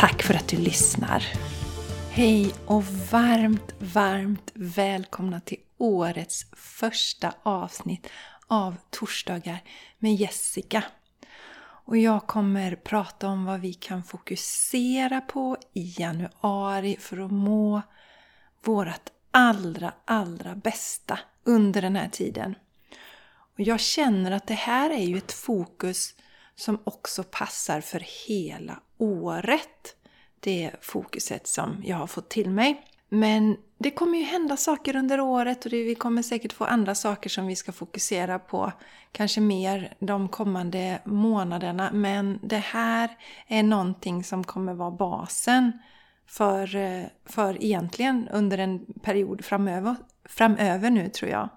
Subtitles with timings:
[0.00, 1.24] Tack för att du lyssnar!
[2.10, 8.06] Hej och varmt, varmt välkomna till årets första avsnitt
[8.46, 9.62] av Torsdagar
[9.98, 10.84] med Jessica.
[11.62, 17.82] Och jag kommer prata om vad vi kan fokusera på i januari för att må
[18.64, 22.54] vårt allra, allra bästa under den här tiden.
[23.54, 26.14] Och jag känner att det här är ju ett fokus
[26.56, 29.96] som också passar för hela året.
[30.40, 32.86] Det är fokuset som jag har fått till mig.
[33.08, 37.30] Men det kommer ju hända saker under året och vi kommer säkert få andra saker
[37.30, 38.72] som vi ska fokusera på.
[39.12, 41.90] Kanske mer de kommande månaderna.
[41.92, 43.10] Men det här
[43.46, 45.72] är någonting som kommer vara basen
[46.26, 46.66] för,
[47.26, 51.48] för egentligen under en period framöver, framöver nu tror jag.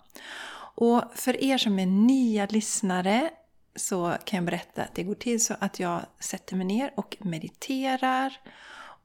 [0.75, 3.29] Och för er som är nya lyssnare
[3.75, 7.17] så kan jag berätta att det går till så att jag sätter mig ner och
[7.19, 8.37] mediterar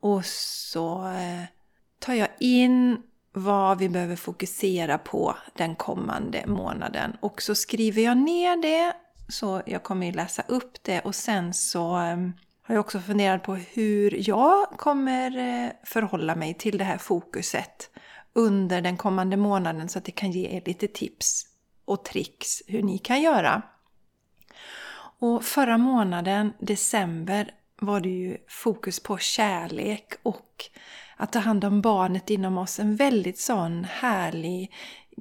[0.01, 1.45] och så eh,
[1.99, 3.03] tar jag in
[3.33, 7.17] vad vi behöver fokusera på den kommande månaden.
[7.21, 8.97] Och så skriver jag ner det,
[9.29, 13.43] så jag kommer ju läsa upp det och sen så ehm, har jag också funderat
[13.43, 17.91] på hur jag kommer eh, förhålla mig till det här fokuset
[18.33, 21.47] under den kommande månaden så att det kan ge er lite tips
[21.85, 23.63] och tricks hur ni kan göra.
[25.21, 30.65] Och förra månaden, december, var det ju fokus på kärlek och
[31.17, 32.79] att ta hand om barnet inom oss.
[32.79, 34.73] En väldigt sån härlig,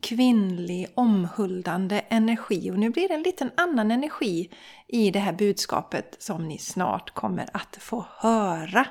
[0.01, 2.71] kvinnlig, omhuldande energi.
[2.71, 4.49] Och nu blir det en liten annan energi
[4.87, 8.85] i det här budskapet som ni snart kommer att få höra.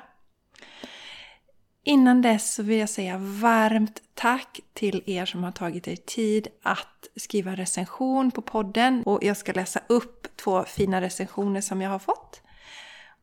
[1.87, 6.47] Innan dess så vill jag säga varmt tack till er som har tagit er tid
[6.63, 9.03] att skriva recension på podden.
[9.03, 12.41] Och jag ska läsa upp två fina recensioner som jag har fått.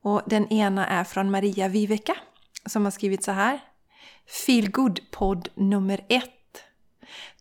[0.02, 2.16] Och den ena är från Maria Viveka
[2.66, 3.60] som har skrivit så här.
[4.46, 4.72] Feel
[5.10, 6.64] podd nummer ett.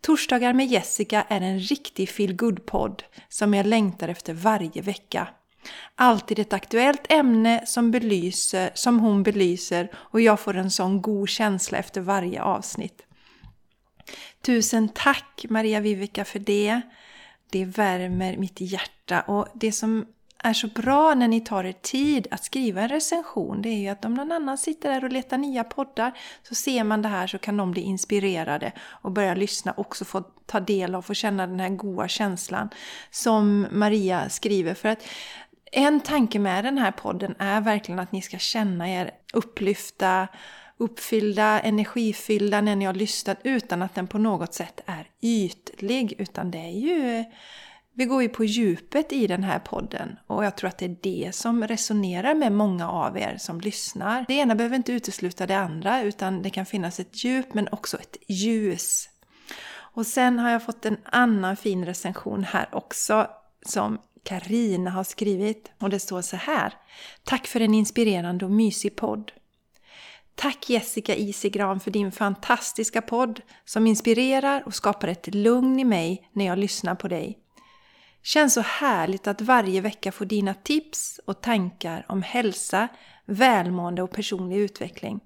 [0.02, 5.28] Torsdagar med Jessica är en riktig feel podd som jag längtar efter varje vecka.
[5.96, 11.30] Alltid ett aktuellt ämne som, belyser, som hon belyser och jag får en sån god
[11.30, 13.02] känsla efter varje avsnitt.
[14.42, 16.82] Tusen tack Maria Viveka för det.
[17.50, 20.06] Det värmer mitt hjärta och det som
[20.44, 23.88] är så bra när ni tar er tid att skriva en recension det är ju
[23.88, 27.28] att om någon annan sitter där och letar nya poddar så ser man det här
[27.28, 31.06] så kan de bli inspirerade och börja lyssna och också få ta del av och
[31.06, 32.70] få känna den här goda känslan
[33.12, 34.74] som Maria skriver.
[34.74, 35.04] För att
[35.76, 40.28] en tanke med den här podden är verkligen att ni ska känna er upplyfta,
[40.78, 46.14] uppfyllda, energifyllda när ni har lyssnat utan att den på något sätt är ytlig.
[46.18, 47.24] Utan det är ju...
[47.96, 50.98] Vi går ju på djupet i den här podden och jag tror att det är
[51.02, 54.26] det som resonerar med många av er som lyssnar.
[54.28, 57.98] Det ena behöver inte utesluta det andra utan det kan finnas ett djup men också
[57.98, 59.10] ett ljus.
[59.76, 63.28] Och sen har jag fått en annan fin recension här också
[63.66, 66.74] som Karina har skrivit och det står så här.
[67.24, 69.32] Tack för en inspirerande och mysig podd.
[70.36, 76.30] Tack Jessica Isigran för din fantastiska podd som inspirerar och skapar ett lugn i mig
[76.34, 77.38] när jag lyssnar på dig.
[78.24, 82.88] Känns så härligt att varje vecka få dina tips och tankar om hälsa,
[83.26, 85.20] välmående och personlig utveckling.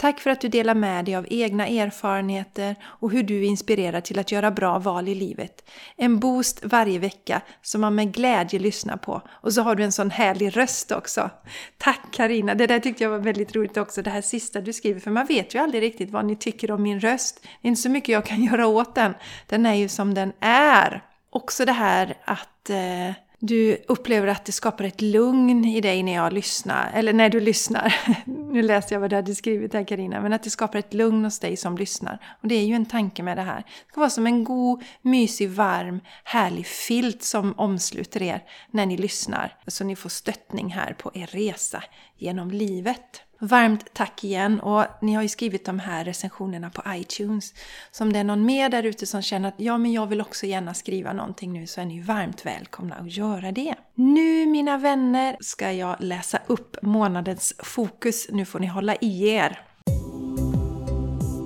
[0.00, 4.18] Tack för att du delar med dig av egna erfarenheter och hur du inspirerar till
[4.18, 5.70] att göra bra val i livet.
[5.96, 9.22] En boost varje vecka som man med glädje lyssnar på.
[9.28, 11.30] Och så har du en sån härlig röst också.
[11.78, 15.00] Tack Karina, det där tyckte jag var väldigt roligt också, det här sista du skriver.
[15.00, 17.42] För man vet ju aldrig riktigt vad ni tycker om min röst.
[17.42, 19.14] Det är inte så mycket jag kan göra åt den.
[19.46, 21.04] Den är ju som den är.
[21.30, 26.14] Också det här att eh, du upplever att det skapar ett lugn i dig när
[26.14, 27.94] jag lyssnar, eller när du lyssnar.
[28.52, 31.24] nu läste jag vad du hade skrivit här Karina, men att det skapar ett lugn
[31.24, 32.36] hos dig som lyssnar.
[32.42, 33.56] Och det är ju en tanke med det här.
[33.56, 38.96] Det ska vara som en god, mysig, varm, härlig filt som omsluter er när ni
[38.96, 39.56] lyssnar.
[39.66, 41.84] Så ni får stöttning här på er resa
[42.16, 43.22] genom livet.
[43.42, 47.54] Varmt tack igen och ni har ju skrivit de här recensionerna på iTunes.
[47.90, 50.20] Så om det är någon mer där ute som känner att ja, men jag vill
[50.20, 53.74] också gärna skriva någonting nu så är ni varmt välkomna att göra det.
[53.94, 58.28] Nu mina vänner ska jag läsa upp månadens fokus.
[58.32, 59.60] Nu får ni hålla i er.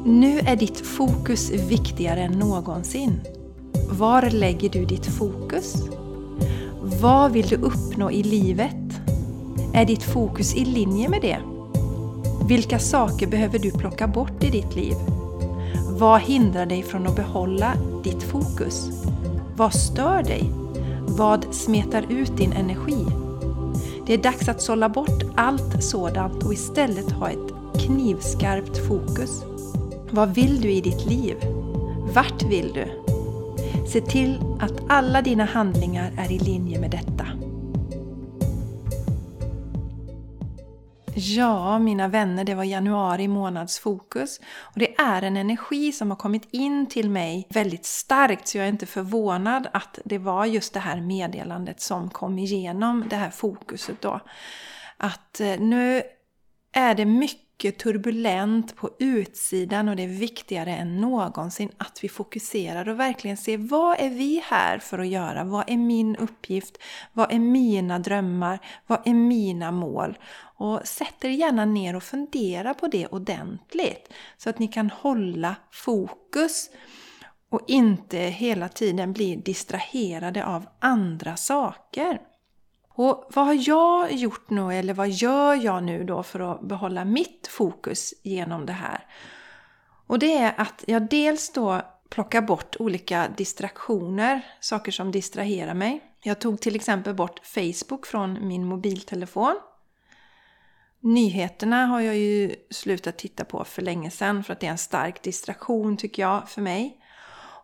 [0.04, 3.20] Nu är ditt fokus viktigare än någonsin.
[3.90, 5.74] Var lägger du ditt fokus?
[6.80, 9.00] Vad vill du uppnå i livet?
[9.74, 11.53] Är ditt fokus i linje med det?
[12.48, 14.94] Vilka saker behöver du plocka bort i ditt liv?
[15.98, 17.74] Vad hindrar dig från att behålla
[18.04, 18.90] ditt fokus?
[19.56, 20.50] Vad stör dig?
[21.08, 23.06] Vad smetar ut din energi?
[24.06, 29.42] Det är dags att sålla bort allt sådant och istället ha ett knivskarpt fokus.
[30.10, 31.36] Vad vill du i ditt liv?
[32.14, 32.86] Vart vill du?
[33.86, 37.26] Se till att alla dina handlingar är i linje med detta.
[41.16, 44.40] Ja, mina vänner, det var januari månads fokus.
[44.58, 48.64] Och det är en energi som har kommit in till mig väldigt starkt, så jag
[48.64, 53.30] är inte förvånad att det var just det här meddelandet som kom igenom det här
[53.30, 54.20] fokuset då.
[54.96, 56.02] Att eh, nu
[56.72, 62.08] är det mycket mycket turbulent på utsidan och det är viktigare än någonsin att vi
[62.08, 65.44] fokuserar och verkligen ser vad är vi här för att göra?
[65.44, 66.78] Vad är min uppgift?
[67.12, 68.58] Vad är mina drömmar?
[68.86, 70.18] Vad är mina mål?
[70.56, 75.56] Och sätt er gärna ner och fundera på det ordentligt så att ni kan hålla
[75.70, 76.70] fokus
[77.50, 82.18] och inte hela tiden bli distraherade av andra saker.
[82.96, 87.04] Och vad har jag gjort nu, eller vad gör jag nu då för att behålla
[87.04, 89.06] mitt fokus genom det här?
[90.06, 96.02] Och det är att jag dels då plockar bort olika distraktioner, saker som distraherar mig.
[96.22, 99.56] Jag tog till exempel bort Facebook från min mobiltelefon.
[101.00, 104.78] Nyheterna har jag ju slutat titta på för länge sedan för att det är en
[104.78, 107.00] stark distraktion tycker jag för mig.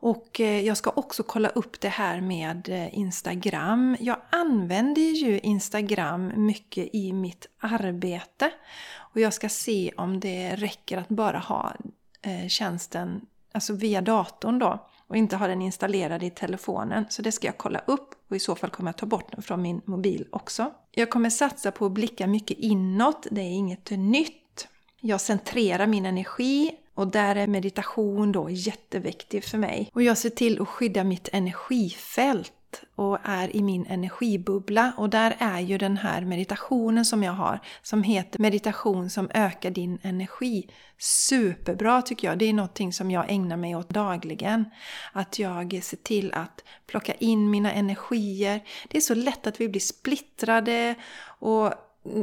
[0.00, 3.96] Och eh, jag ska också kolla upp det här med eh, Instagram.
[4.00, 8.50] Jag använder ju Instagram mycket i mitt arbete.
[8.96, 11.74] Och jag ska se om det räcker att bara ha
[12.22, 17.04] eh, tjänsten alltså via datorn då och inte ha den installerad i telefonen.
[17.08, 19.42] Så det ska jag kolla upp och i så fall kommer jag ta bort den
[19.42, 20.70] från min mobil också.
[20.90, 24.68] Jag kommer satsa på att blicka mycket inåt, det är inget nytt.
[25.00, 29.90] Jag centrerar min energi och där är meditation då jätteviktig för mig.
[29.94, 32.52] Och jag ser till att skydda mitt energifält
[32.94, 34.92] och är i min energibubbla.
[34.96, 39.70] Och där är ju den här meditationen som jag har, som heter meditation som ökar
[39.70, 40.70] din energi.
[40.98, 42.38] Superbra tycker jag.
[42.38, 44.64] Det är någonting som jag ägnar mig åt dagligen.
[45.12, 48.60] Att jag ser till att plocka in mina energier.
[48.88, 50.94] Det är så lätt att vi blir splittrade
[51.38, 51.74] och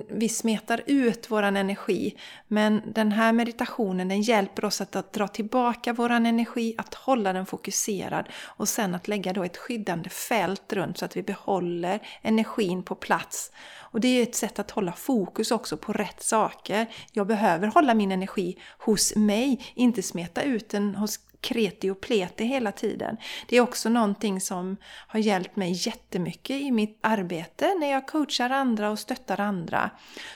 [0.09, 2.15] vi smetar ut våran energi.
[2.47, 7.33] Men den här meditationen den hjälper oss att, att dra tillbaka våran energi, att hålla
[7.33, 12.07] den fokuserad och sen att lägga då ett skyddande fält runt så att vi behåller
[12.21, 13.51] energin på plats.
[13.75, 16.85] Och det är ett sätt att hålla fokus också på rätt saker.
[17.11, 22.43] Jag behöver hålla min energi hos mig, inte smeta ut den hos kreti och pleti
[22.45, 23.17] hela tiden.
[23.47, 28.49] Det är också någonting som har hjälpt mig jättemycket i mitt arbete när jag coachar
[28.49, 29.89] andra och stöttar andra.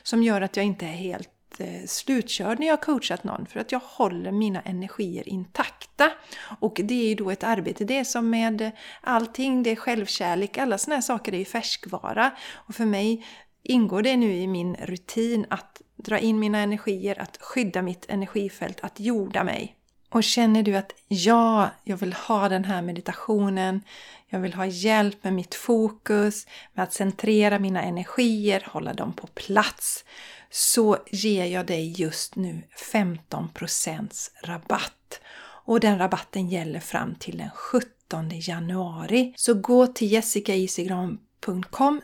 [0.03, 3.59] Som gör att jag inte är helt eh, slutkörd när jag har coachat någon för
[3.59, 6.11] att jag håller mina energier intakta.
[6.59, 8.71] Och det är ju då ett arbete, det är som med
[9.01, 12.31] allting, det är självkärlek, alla sådana här saker är ju färskvara.
[12.53, 13.25] Och för mig
[13.63, 18.79] ingår det nu i min rutin att dra in mina energier, att skydda mitt energifält,
[18.81, 19.75] att jorda mig.
[20.11, 23.81] Och känner du att ja, jag vill ha den här meditationen,
[24.29, 29.27] jag vill ha hjälp med mitt fokus, med att centrera mina energier, hålla dem på
[29.27, 30.05] plats,
[30.49, 32.63] så ger jag dig just nu
[32.93, 35.21] 15% rabatt.
[35.65, 39.33] Och den rabatten gäller fram till den 17 januari.
[39.37, 42.01] Så gå till jessicaisigran.com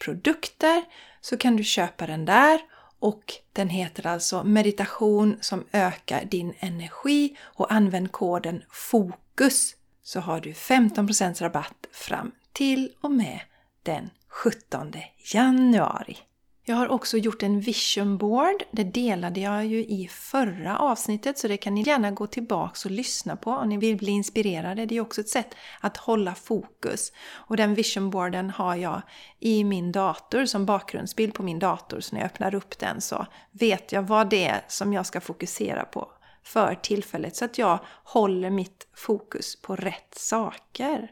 [0.00, 0.84] produkter
[1.20, 2.60] så kan du köpa den där
[3.00, 10.40] och den heter alltså meditation som ökar din energi och använd koden FOKUS så har
[10.40, 13.40] du 15% rabatt fram till och med
[13.82, 14.92] den 17
[15.34, 16.16] januari.
[16.64, 18.62] Jag har också gjort en vision board.
[18.70, 22.90] Det delade jag ju i förra avsnittet så det kan ni gärna gå tillbaks och
[22.90, 24.86] lyssna på om ni vill bli inspirerade.
[24.86, 27.12] Det är också ett sätt att hålla fokus.
[27.30, 29.02] Och den vision boarden har jag
[29.38, 32.00] i min dator som bakgrundsbild på min dator.
[32.00, 35.20] Så när jag öppnar upp den så vet jag vad det är som jag ska
[35.20, 36.08] fokusera på
[36.42, 41.10] för tillfället så att jag håller mitt fokus på rätt saker.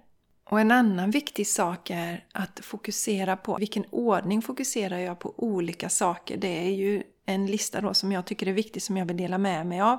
[0.50, 5.88] Och en annan viktig sak är att fokusera på vilken ordning fokuserar jag på olika
[5.88, 6.36] saker.
[6.36, 9.38] Det är ju en lista då som jag tycker är viktig som jag vill dela
[9.38, 9.98] med mig av.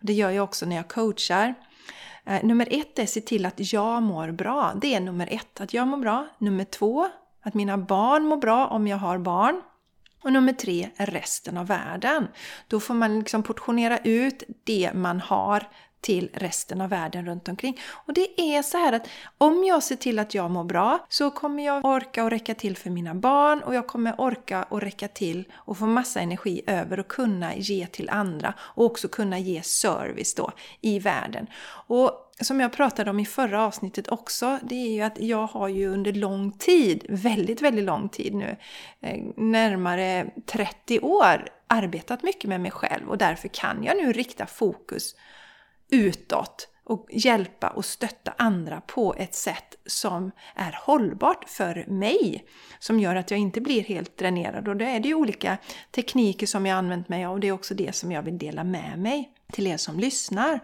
[0.00, 1.54] Det gör jag också när jag coachar.
[2.24, 4.72] Eh, nummer ett är se till att jag mår bra.
[4.80, 6.26] Det är nummer ett, att jag mår bra.
[6.38, 7.08] Nummer två,
[7.42, 9.62] att mina barn mår bra om jag har barn.
[10.22, 12.28] Och nummer tre är resten av världen.
[12.68, 15.68] Då får man liksom portionera ut det man har
[16.06, 17.80] till resten av världen runt omkring.
[17.92, 19.08] Och det är så här att
[19.38, 22.76] om jag ser till att jag mår bra så kommer jag orka och räcka till
[22.76, 27.00] för mina barn och jag kommer orka och räcka till och få massa energi över
[27.00, 31.46] och kunna ge till andra och också kunna ge service då i världen.
[31.86, 35.68] Och som jag pratade om i förra avsnittet också, det är ju att jag har
[35.68, 38.56] ju under lång tid, väldigt, väldigt lång tid nu,
[39.00, 44.46] eh, närmare 30 år arbetat mycket med mig själv och därför kan jag nu rikta
[44.46, 45.14] fokus
[45.90, 52.44] utåt och hjälpa och stötta andra på ett sätt som är hållbart för mig.
[52.78, 54.68] Som gör att jag inte blir helt dränerad.
[54.68, 55.58] Och då är det ju olika
[55.90, 58.64] tekniker som jag använt mig av och det är också det som jag vill dela
[58.64, 60.60] med mig till er som lyssnar.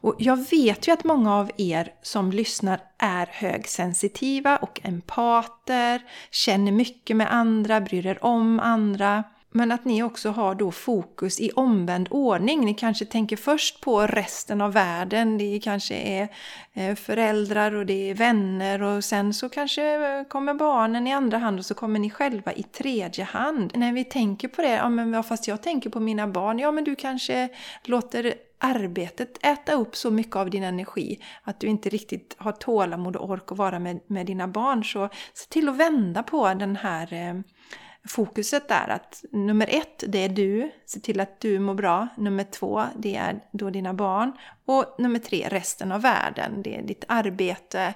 [0.00, 6.72] Och jag vet ju att många av er som lyssnar är högsensitiva och empater, känner
[6.72, 9.24] mycket med andra, bryr er om andra.
[9.54, 12.64] Men att ni också har då fokus i omvänd ordning.
[12.64, 15.38] Ni kanske tänker först på resten av världen.
[15.38, 16.28] Det kanske är
[16.72, 21.38] eh, föräldrar och det är vänner och sen så kanske eh, kommer barnen i andra
[21.38, 23.72] hand och så kommer ni själva i tredje hand.
[23.74, 26.84] När vi tänker på det, ja men fast jag tänker på mina barn, ja men
[26.84, 27.48] du kanske
[27.84, 33.16] låter arbetet äta upp så mycket av din energi att du inte riktigt har tålamod
[33.16, 34.84] och ork att vara med, med dina barn.
[34.84, 37.34] Så se till att vända på den här eh,
[38.08, 42.08] fokuset är att nummer ett, det är du, se till att du mår bra.
[42.16, 44.32] Nummer två, det är då dina barn.
[44.64, 46.62] Och nummer tre, resten av världen.
[46.62, 47.94] Det är ditt arbete,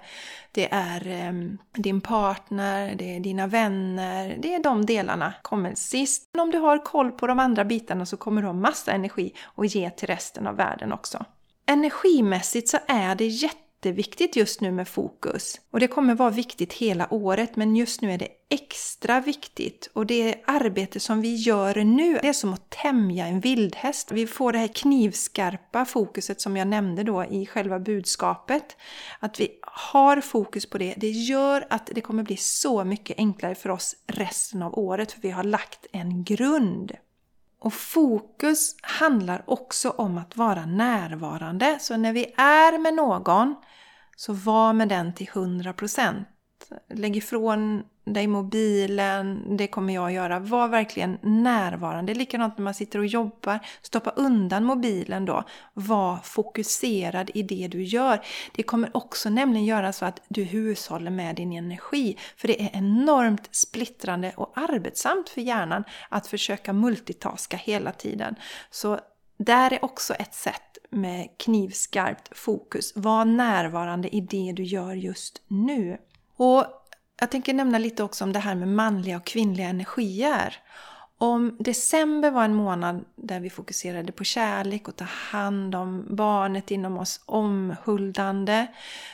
[0.52, 4.36] det är um, din partner, det är dina vänner.
[4.40, 6.30] Det är de delarna kommer sist.
[6.32, 9.34] Men om du har koll på de andra bitarna så kommer du ha massa energi
[9.54, 11.24] att ge till resten av världen också.
[11.66, 15.60] Energimässigt så är det jätte jätteviktigt just nu med fokus.
[15.70, 19.90] Och det kommer vara viktigt hela året men just nu är det extra viktigt.
[19.92, 24.12] Och det arbete som vi gör nu, det är som att tämja en vildhäst.
[24.12, 28.76] Vi får det här knivskarpa fokuset som jag nämnde då i själva budskapet.
[29.20, 33.54] Att vi har fokus på det, det gör att det kommer bli så mycket enklare
[33.54, 36.92] för oss resten av året för vi har lagt en grund.
[37.60, 41.78] Och fokus handlar också om att vara närvarande.
[41.80, 43.54] Så när vi är med någon,
[44.16, 46.24] så var med den till 100%.
[46.88, 50.38] Lägg ifrån dig mobilen, det kommer jag att göra.
[50.38, 52.14] Var verkligen närvarande.
[52.14, 53.58] Likadant när man sitter och jobbar.
[53.82, 55.44] Stoppa undan mobilen då.
[55.74, 58.20] Var fokuserad i det du gör.
[58.52, 62.16] Det kommer också nämligen göra så att du hushåller med din energi.
[62.36, 68.34] För det är enormt splittrande och arbetsamt för hjärnan att försöka multitaska hela tiden.
[68.70, 69.00] Så
[69.38, 72.92] där är också ett sätt med knivskarpt fokus.
[72.96, 75.98] Var närvarande i det du gör just nu.
[76.36, 76.66] Och
[77.20, 80.56] jag tänker nämna lite också om det här med manliga och kvinnliga energier.
[81.18, 86.70] Om december var en månad där vi fokuserade på kärlek och ta hand om barnet
[86.70, 88.66] inom oss, omhuldande,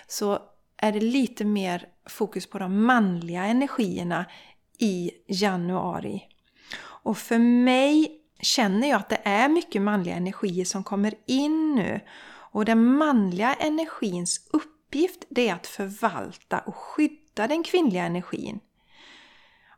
[0.09, 0.39] så
[0.77, 4.25] är det lite mer fokus på de manliga energierna
[4.79, 6.29] i januari.
[6.83, 12.01] Och för mig känner jag att det är mycket manliga energier som kommer in nu.
[12.53, 14.49] Och den manliga energins
[14.93, 18.61] uppgift det är att förvalta och skydda den kvinnliga energin.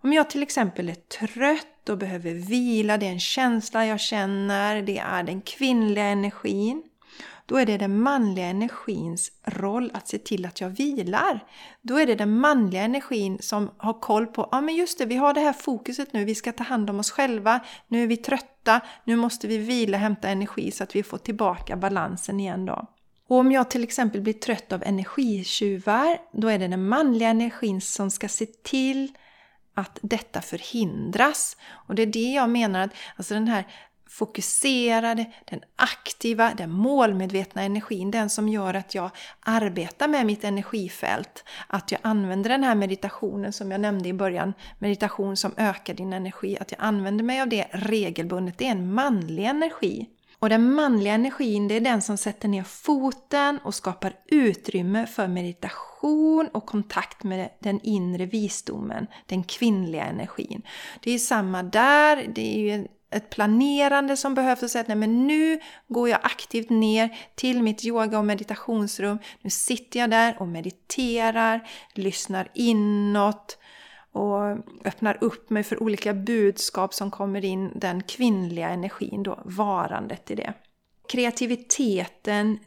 [0.03, 4.83] Om jag till exempel är trött och behöver vila, det är en känsla jag känner,
[4.83, 6.83] det är den kvinnliga energin.
[7.47, 11.45] Då är det den manliga energins roll att se till att jag vilar.
[11.83, 15.17] Då är det den manliga energin som har koll på, ja men just det, vi
[15.17, 18.17] har det här fokuset nu, vi ska ta hand om oss själva, nu är vi
[18.17, 22.94] trötta, nu måste vi vila, hämta energi så att vi får tillbaka balansen igen då.
[23.29, 27.81] Och om jag till exempel blir trött av energitjuvar, då är det den manliga energin
[27.81, 29.13] som ska se till
[29.75, 31.57] att detta förhindras.
[31.71, 33.67] Och det är det jag menar att alltså den här
[34.15, 38.11] fokuserade, den aktiva, den målmedvetna energin.
[38.11, 41.45] Den som gör att jag arbetar med mitt energifält.
[41.67, 44.55] Att jag använder den här meditationen som jag nämnde i början.
[44.79, 46.57] Meditation som ökar din energi.
[46.61, 48.59] Att jag använder mig av det regelbundet.
[48.59, 50.09] Det är en manlig energi.
[50.45, 55.29] Och den manliga energin det är den som sätter ner foten och skapar utrymme för
[55.29, 60.63] meditation och kontakt med den inre visdomen, den kvinnliga energin.
[61.01, 64.97] Det är samma där, det är ju ett planerande som behövs och säga att nej
[64.97, 69.19] men nu går jag aktivt ner till mitt yoga och meditationsrum.
[69.41, 73.59] Nu sitter jag där och mediterar, lyssnar inåt
[74.15, 80.31] och öppnar upp mig för olika budskap som kommer in, den kvinnliga energin då, varandet
[80.31, 80.55] i det
[81.09, 82.59] kreativiteten,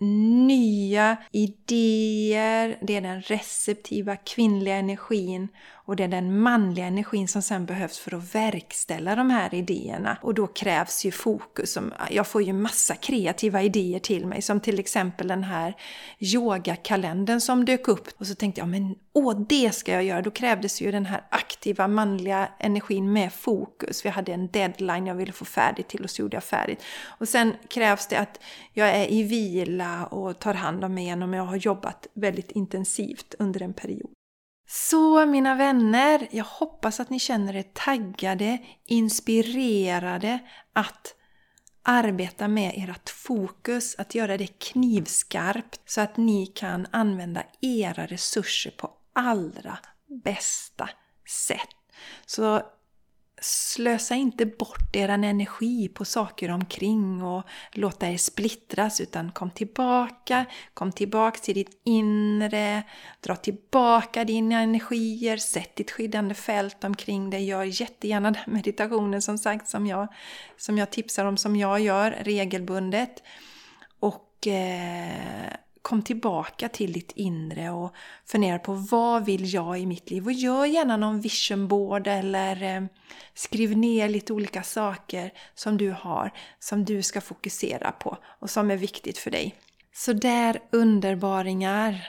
[0.48, 5.48] nya idéer, det är den receptiva kvinnliga energin
[5.88, 10.17] och det är den manliga energin som sen behövs för att verkställa de här idéerna.
[10.22, 11.77] Och då krävs ju fokus.
[12.10, 15.75] Jag får ju massa kreativa idéer till mig, som till exempel den här
[16.20, 18.08] yogakalendern som dök upp.
[18.17, 20.22] Och så tänkte jag, men åh, det ska jag göra.
[20.22, 24.06] Då krävdes ju den här aktiva manliga energin med fokus.
[24.06, 26.84] Vi hade en deadline jag ville få färdigt till och så gjorde jag färdigt.
[27.08, 28.44] Och sen krävs det att
[28.74, 32.52] jag är i vila och tar hand om mig igen om jag har jobbat väldigt
[32.52, 34.12] intensivt under en period.
[34.70, 40.40] Så mina vänner, jag hoppas att ni känner er taggade, inspirerade
[40.74, 41.16] att
[41.84, 48.72] arbeta med ert fokus, att göra det knivskarpt så att ni kan använda era resurser
[48.72, 49.78] på allra
[50.24, 50.90] bästa
[51.30, 51.76] sätt.
[52.26, 52.62] Så
[53.41, 60.46] slösa inte bort er energi på saker omkring och låta er splittras utan kom tillbaka,
[60.74, 62.84] kom tillbaka till ditt inre,
[63.22, 69.38] dra tillbaka dina energier, sätt ditt skyddande fält omkring dig, gör jättegärna den meditationen som
[69.38, 70.08] sagt som jag,
[70.58, 73.24] som jag tipsar om, som jag gör regelbundet.
[74.00, 75.53] Och eh,
[75.88, 80.25] kom tillbaka till ditt inre och fundera på vad vill jag i mitt liv?
[80.25, 82.84] Och gör gärna någon vision board eller eh,
[83.34, 88.72] skriv ner lite olika saker som du har, som du ska fokusera på och som
[88.72, 89.56] är viktigt för dig.
[89.94, 92.08] Så där underbaringar!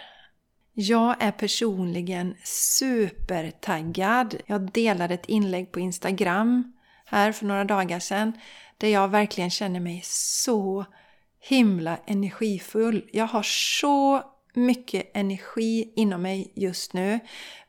[0.75, 4.37] Jag är personligen supertaggad.
[4.47, 6.73] Jag delade ett inlägg på Instagram
[7.06, 8.32] här för några dagar sedan
[8.78, 10.85] där jag verkligen känner mig så
[11.40, 13.09] himla energifull.
[13.12, 14.23] Jag har så
[14.55, 17.21] mycket energi inom mig just nu.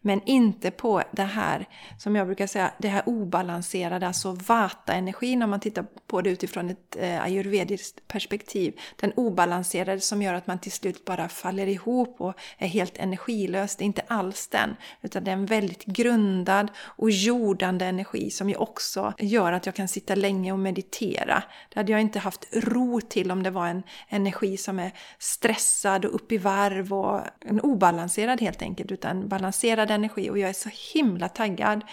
[0.01, 1.65] Men inte på det här,
[1.97, 6.69] som jag brukar säga, det här obalanserade, alltså vata-energin om man tittar på det utifrån
[6.69, 8.79] ett eh, ayurvediskt perspektiv.
[8.95, 13.75] Den obalanserade som gör att man till slut bara faller ihop och är helt energilös.
[13.75, 18.49] Det är inte alls den, utan det är en väldigt grundad och jordande energi som
[18.49, 21.43] ju också gör att jag kan sitta länge och meditera.
[21.69, 26.05] Det hade jag inte haft ro till om det var en energi som är stressad
[26.05, 30.53] och upp i varv och en obalanserad helt enkelt, utan balanserad energi och jag är
[30.53, 31.83] så himla taggad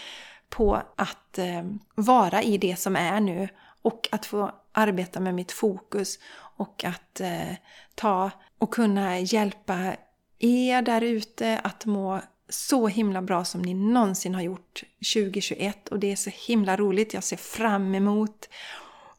[0.49, 3.49] på att eh, vara i det som är nu
[3.83, 6.18] och att få arbeta med mitt fokus
[6.57, 7.55] och att eh,
[7.94, 9.96] ta och kunna hjälpa
[10.38, 14.83] er där ute att må så himla bra som ni någonsin har gjort
[15.14, 17.14] 2021 och det är så himla roligt.
[17.14, 18.49] Jag ser fram emot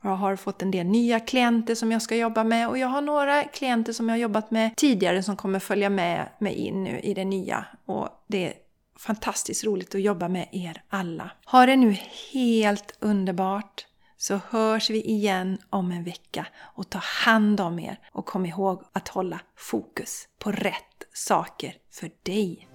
[0.07, 3.01] jag har fått en del nya klienter som jag ska jobba med och jag har
[3.01, 6.99] några klienter som jag har jobbat med tidigare som kommer följa med mig in nu
[6.99, 7.65] i det nya.
[7.85, 8.53] Och det
[8.99, 11.31] fantastiskt roligt att jobba med er alla.
[11.45, 11.97] Ha det nu
[12.33, 13.85] helt underbart
[14.17, 18.83] så hörs vi igen om en vecka och ta hand om er och kom ihåg
[18.93, 22.67] att hålla fokus på rätt saker för dig.